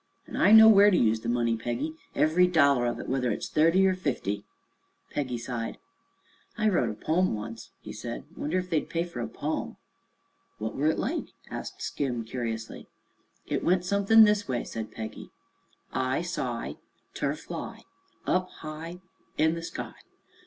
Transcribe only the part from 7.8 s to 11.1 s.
he said. "Wonder ef they'd pay fer a pome?" "What were it